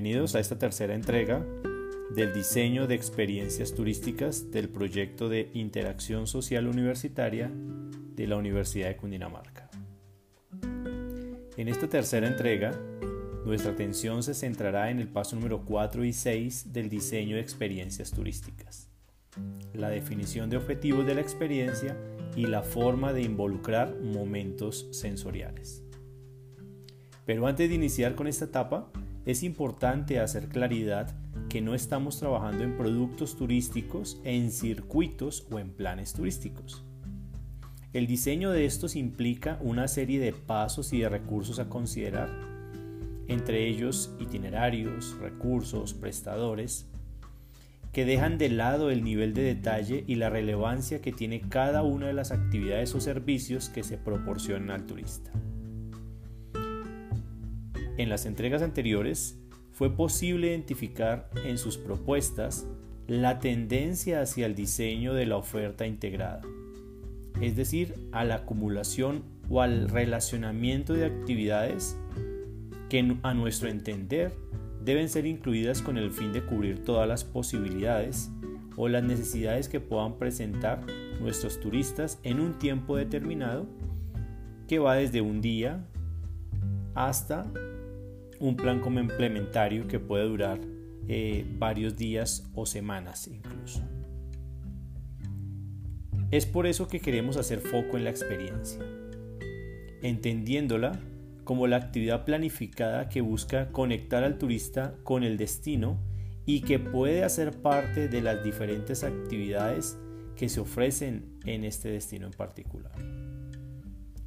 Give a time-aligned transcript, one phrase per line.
[0.00, 1.44] Bienvenidos a esta tercera entrega
[2.14, 7.50] del diseño de experiencias turísticas del proyecto de interacción social universitaria
[8.14, 9.68] de la Universidad de Cundinamarca.
[11.56, 12.78] En esta tercera entrega,
[13.44, 18.12] nuestra atención se centrará en el paso número 4 y 6 del diseño de experiencias
[18.12, 18.88] turísticas,
[19.74, 21.96] la definición de objetivos de la experiencia
[22.36, 25.82] y la forma de involucrar momentos sensoriales.
[27.26, 28.92] Pero antes de iniciar con esta etapa,
[29.28, 31.14] es importante hacer claridad
[31.50, 36.82] que no estamos trabajando en productos turísticos, en circuitos o en planes turísticos.
[37.92, 42.30] El diseño de estos implica una serie de pasos y de recursos a considerar,
[43.26, 46.86] entre ellos itinerarios, recursos, prestadores,
[47.92, 52.06] que dejan de lado el nivel de detalle y la relevancia que tiene cada una
[52.06, 55.30] de las actividades o servicios que se proporcionan al turista.
[57.98, 59.36] En las entregas anteriores
[59.72, 62.64] fue posible identificar en sus propuestas
[63.08, 66.40] la tendencia hacia el diseño de la oferta integrada,
[67.40, 71.98] es decir, a la acumulación o al relacionamiento de actividades
[72.88, 74.32] que a nuestro entender
[74.84, 78.30] deben ser incluidas con el fin de cubrir todas las posibilidades
[78.76, 80.86] o las necesidades que puedan presentar
[81.20, 83.66] nuestros turistas en un tiempo determinado
[84.68, 85.84] que va desde un día
[86.94, 87.50] hasta
[88.40, 90.60] un plan complementario que puede durar
[91.08, 93.82] eh, varios días o semanas incluso.
[96.30, 98.80] Es por eso que queremos hacer foco en la experiencia,
[100.02, 101.00] entendiéndola
[101.44, 105.98] como la actividad planificada que busca conectar al turista con el destino
[106.44, 109.98] y que puede hacer parte de las diferentes actividades
[110.36, 112.92] que se ofrecen en este destino en particular.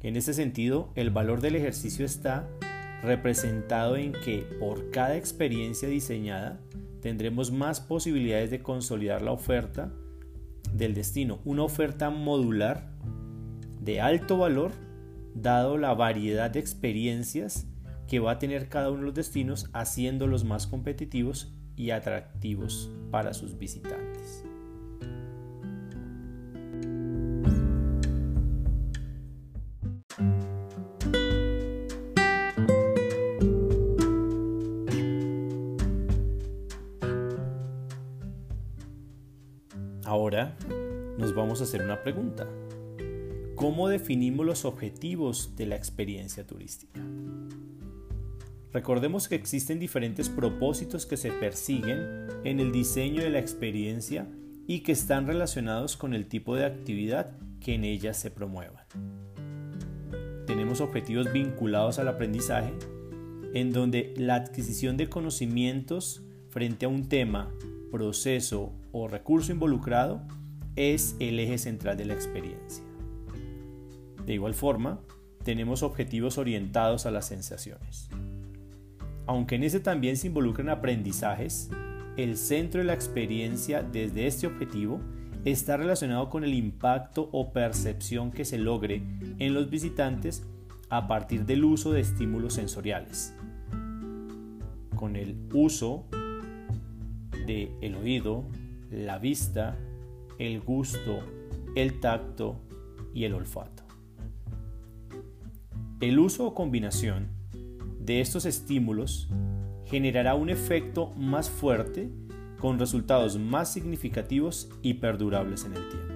[0.00, 2.48] En ese sentido, el valor del ejercicio está
[3.02, 6.60] representado en que por cada experiencia diseñada
[7.00, 9.92] tendremos más posibilidades de consolidar la oferta
[10.72, 12.90] del destino, una oferta modular
[13.80, 14.72] de alto valor
[15.34, 17.66] dado la variedad de experiencias
[18.06, 23.32] que va a tener cada uno de los destinos haciéndolos más competitivos y atractivos para
[23.34, 24.17] sus visitantes.
[40.28, 40.54] Ahora
[41.16, 42.46] nos vamos a hacer una pregunta.
[43.54, 47.00] ¿Cómo definimos los objetivos de la experiencia turística?
[48.70, 54.28] Recordemos que existen diferentes propósitos que se persiguen en el diseño de la experiencia
[54.66, 58.84] y que están relacionados con el tipo de actividad que en ella se promuevan.
[60.46, 62.74] Tenemos objetivos vinculados al aprendizaje,
[63.54, 67.50] en donde la adquisición de conocimientos frente a un tema
[67.90, 70.22] proceso o recurso involucrado
[70.76, 72.84] es el eje central de la experiencia.
[74.24, 75.00] De igual forma,
[75.44, 78.08] tenemos objetivos orientados a las sensaciones.
[79.26, 81.70] Aunque en ese también se involucran aprendizajes,
[82.16, 85.00] el centro de la experiencia desde este objetivo
[85.44, 89.02] está relacionado con el impacto o percepción que se logre
[89.38, 90.44] en los visitantes
[90.90, 93.34] a partir del uso de estímulos sensoriales,
[94.96, 96.06] con el uso
[97.80, 98.44] el oído,
[98.90, 99.78] la vista,
[100.38, 101.20] el gusto,
[101.74, 102.60] el tacto
[103.14, 103.82] y el olfato.
[106.00, 107.28] El uso o combinación
[108.00, 109.28] de estos estímulos
[109.84, 112.10] generará un efecto más fuerte
[112.58, 116.14] con resultados más significativos y perdurables en el tiempo.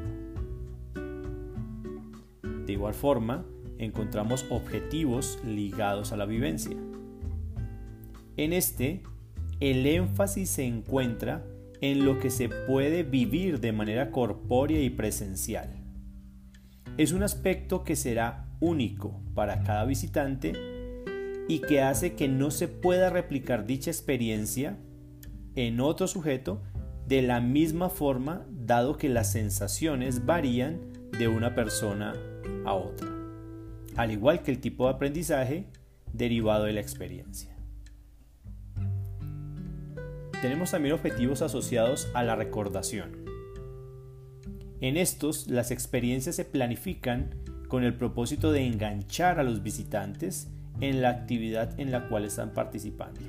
[2.67, 3.45] De igual forma,
[3.79, 6.77] encontramos objetivos ligados a la vivencia.
[8.37, 9.03] En este
[9.61, 11.45] el énfasis se encuentra
[11.83, 15.69] en lo que se puede vivir de manera corpórea y presencial.
[16.97, 20.53] Es un aspecto que será único para cada visitante
[21.49, 24.79] y que hace que no se pueda replicar dicha experiencia
[25.57, 26.63] en otro sujeto
[27.09, 30.81] de la misma forma dado que las sensaciones varían
[31.19, 32.15] de una persona
[32.65, 33.09] a otra,
[33.97, 35.67] al igual que el tipo de aprendizaje
[36.13, 37.52] derivado de la experiencia.
[40.43, 43.25] Tenemos también objetivos asociados a la recordación.
[44.81, 47.37] En estos, las experiencias se planifican
[47.69, 50.51] con el propósito de enganchar a los visitantes
[50.81, 53.21] en la actividad en la cual están participando.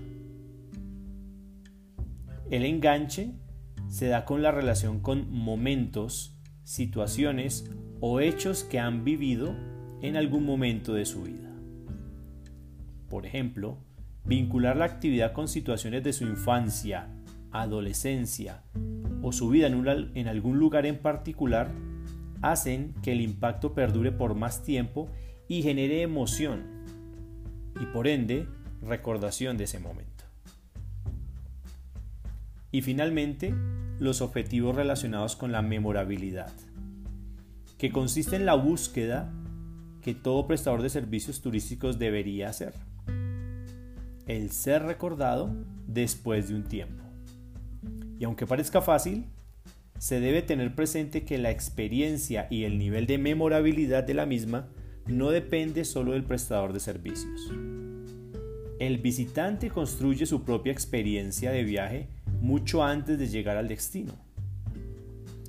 [2.50, 3.36] El enganche
[3.90, 7.70] se da con la relación con momentos, situaciones
[8.00, 9.56] o hechos que han vivido
[10.02, 11.52] en algún momento de su vida.
[13.08, 13.78] Por ejemplo,
[14.26, 17.10] vincular la actividad con situaciones de su infancia,
[17.52, 18.64] adolescencia
[19.22, 21.72] o su vida en, algún lugar en particular,
[22.42, 25.10] hacen que el impacto perdure por más tiempo
[25.48, 26.84] y genere emoción
[27.80, 28.48] y por ende
[28.82, 30.26] recordación de ese momento.
[32.72, 33.54] Y finalmente,
[34.00, 36.52] los objetivos relacionados con la memorabilidad,
[37.78, 39.32] que consiste en la búsqueda
[40.02, 42.74] que todo prestador de servicios turísticos debería hacer.
[44.26, 45.54] El ser recordado
[45.86, 47.04] después de un tiempo.
[48.20, 49.26] Y aunque parezca fácil,
[50.00, 54.70] se debe tener presente que la experiencia y el nivel de memorabilidad de la misma
[55.08, 57.52] no depende solo del prestador de servicios.
[58.80, 62.08] El visitante construye su propia experiencia de viaje
[62.42, 64.14] mucho antes de llegar al destino.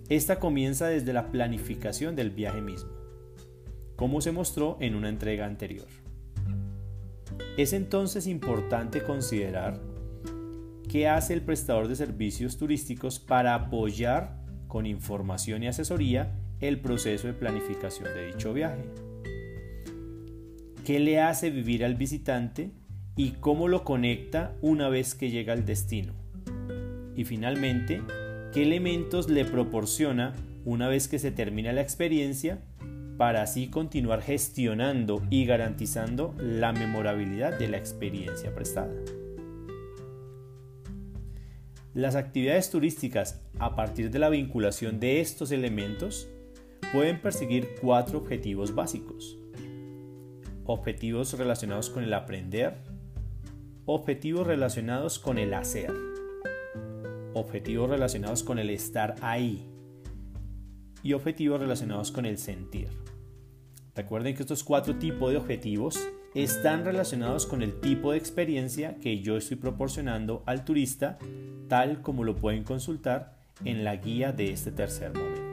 [0.08, 2.90] Esta comienza desde la planificación del viaje mismo,
[3.94, 5.86] como se mostró en una entrega anterior.
[7.56, 9.80] Es entonces importante considerar
[10.88, 17.28] qué hace el prestador de servicios turísticos para apoyar con información y asesoría el proceso
[17.28, 18.82] de planificación de dicho viaje.
[20.84, 22.72] ¿Qué le hace vivir al visitante
[23.16, 26.12] y cómo lo conecta una vez que llega al destino?
[27.14, 28.02] Y finalmente,
[28.52, 30.32] ¿qué elementos le proporciona
[30.64, 32.58] una vez que se termina la experiencia
[33.16, 38.94] para así continuar gestionando y garantizando la memorabilidad de la experiencia prestada?
[41.94, 46.28] Las actividades turísticas a partir de la vinculación de estos elementos
[46.92, 49.38] pueden perseguir cuatro objetivos básicos.
[50.64, 52.78] Objetivos relacionados con el aprender,
[53.86, 55.92] objetivos relacionados con el hacer,
[57.34, 59.73] objetivos relacionados con el estar ahí
[61.04, 62.88] y objetivos relacionados con el sentir.
[63.94, 69.20] Recuerden que estos cuatro tipos de objetivos están relacionados con el tipo de experiencia que
[69.20, 71.18] yo estoy proporcionando al turista,
[71.68, 75.43] tal como lo pueden consultar en la guía de este tercer momento.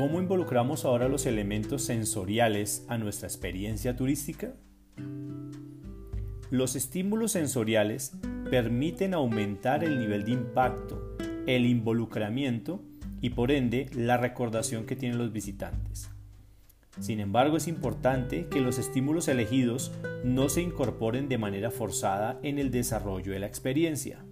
[0.00, 4.54] ¿Cómo involucramos ahora los elementos sensoriales a nuestra experiencia turística?
[6.48, 8.12] Los estímulos sensoriales
[8.50, 11.16] permiten aumentar el nivel de impacto,
[11.46, 12.82] el involucramiento
[13.20, 16.10] y por ende la recordación que tienen los visitantes.
[16.98, 19.92] Sin embargo, es importante que los estímulos elegidos
[20.24, 24.24] no se incorporen de manera forzada en el desarrollo de la experiencia.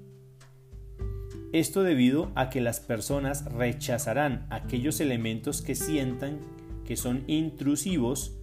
[1.52, 6.40] Esto debido a que las personas rechazarán aquellos elementos que sientan
[6.84, 8.36] que son intrusivos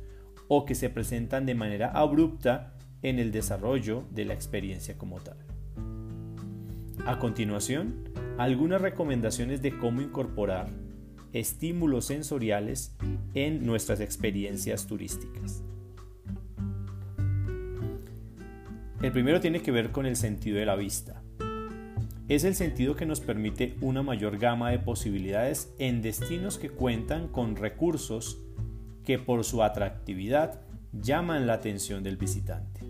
[0.48, 2.74] o que se presentan de manera abrupta
[3.04, 5.38] en el desarrollo de la experiencia como tal.
[7.06, 8.10] A continuación,
[8.40, 10.68] algunas recomendaciones de cómo incorporar
[11.32, 12.96] estímulos sensoriales
[13.36, 15.64] en nuestras experiencias turísticas.
[19.04, 21.25] El primero tiene que ver con el sentido de la vista
[22.28, 27.28] es el sentido que nos permite una mayor gama de posibilidades en destinos que cuentan
[27.28, 28.40] con recursos
[29.04, 30.62] que por su atractividad
[30.92, 32.82] llaman la atención del visitante.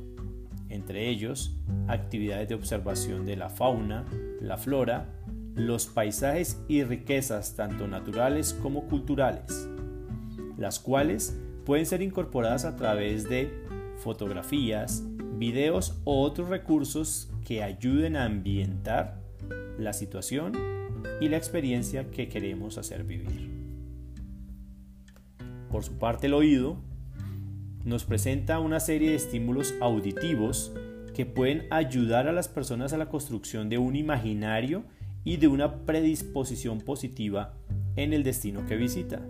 [0.69, 1.57] Entre ellos,
[1.88, 4.05] actividades de observación de la fauna,
[4.39, 5.10] la flora,
[5.53, 9.67] los paisajes y riquezas tanto naturales como culturales,
[10.57, 13.51] las cuales pueden ser incorporadas a través de
[13.98, 15.03] fotografías,
[15.38, 19.25] videos o otros recursos que ayuden a ambientar
[19.77, 20.53] la situación
[21.22, 23.50] y la experiencia que queremos hacer vivir.
[25.70, 26.77] Por su parte, el oído
[27.84, 30.74] nos presenta una serie de estímulos auditivos
[31.13, 34.84] que pueden ayudar a las personas a la construcción de un imaginario
[35.24, 37.53] y de una predisposición positiva
[37.96, 39.22] en el destino que visita.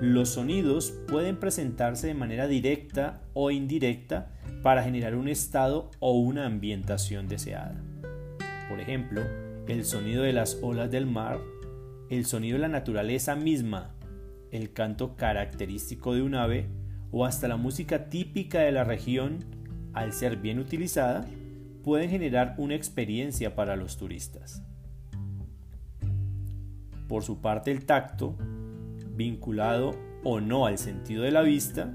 [0.00, 4.32] Los sonidos pueden presentarse de manera directa o indirecta
[4.62, 7.82] para generar un estado o una ambientación deseada
[8.68, 9.22] por ejemplo,
[9.66, 11.40] el sonido de las olas del mar,
[12.10, 13.94] el sonido de la naturaleza misma,
[14.50, 16.68] el canto característico de un ave
[17.10, 19.44] o hasta la música típica de la región,
[19.92, 21.26] al ser bien utilizada,
[21.82, 24.62] pueden generar una experiencia para los turistas.
[27.08, 28.36] Por su parte, el tacto,
[29.14, 29.92] vinculado
[30.24, 31.90] o no al sentido de la vista,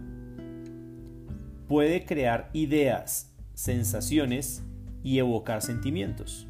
[1.68, 4.64] puede crear ideas, sensaciones
[5.04, 6.48] y evocar sentimientos.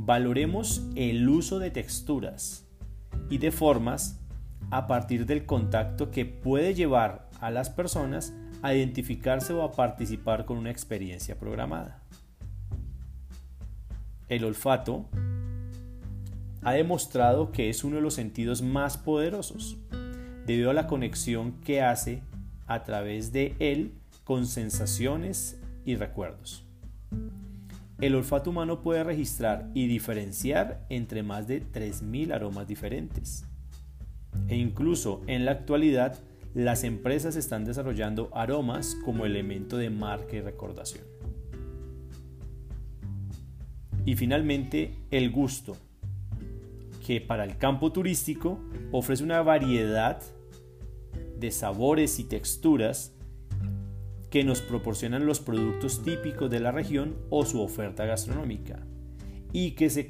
[0.00, 2.64] Valoremos el uso de texturas
[3.28, 4.20] y de formas
[4.70, 10.44] a partir del contacto que puede llevar a las personas a identificarse o a participar
[10.44, 12.00] con una experiencia programada.
[14.28, 15.08] El olfato
[16.62, 19.78] ha demostrado que es uno de los sentidos más poderosos,
[20.46, 22.22] debido a la conexión que hace
[22.68, 26.64] a través de él con sensaciones y recuerdos.
[28.00, 33.44] El olfato humano puede registrar y diferenciar entre más de 3.000 aromas diferentes.
[34.46, 36.16] E incluso en la actualidad,
[36.54, 41.04] las empresas están desarrollando aromas como elemento de marca y recordación.
[44.04, 45.76] Y finalmente, el gusto,
[47.04, 48.60] que para el campo turístico
[48.92, 50.22] ofrece una variedad
[51.36, 53.17] de sabores y texturas
[54.30, 58.86] que nos proporcionan los productos típicos de la región o su oferta gastronómica
[59.52, 60.08] y que se,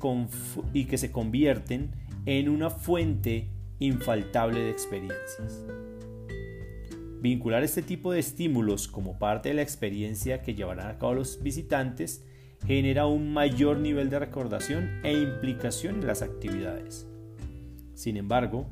[0.72, 1.92] y que se convierten
[2.26, 3.48] en una fuente
[3.78, 5.64] infaltable de experiencias.
[7.20, 11.42] Vincular este tipo de estímulos como parte de la experiencia que llevarán a cabo los
[11.42, 12.24] visitantes
[12.66, 17.08] genera un mayor nivel de recordación e implicación en las actividades.
[17.94, 18.68] Sin embargo,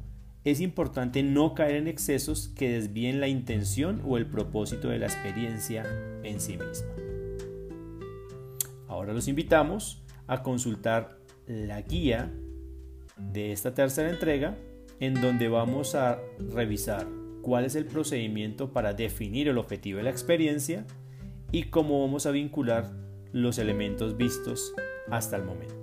[0.47, 5.07] es importante no caer en excesos que desvíen la intención o el propósito de la
[5.07, 5.85] experiencia
[6.23, 6.87] en sí misma.
[8.87, 12.33] Ahora los invitamos a consultar la guía
[13.17, 14.57] de esta tercera entrega
[15.01, 17.09] en donde vamos a revisar
[17.43, 20.87] cuál es el procedimiento para definir el objetivo de la experiencia
[21.51, 22.93] y cómo vamos a vincular
[23.33, 24.73] los elementos vistos
[25.11, 25.76] hasta el momento.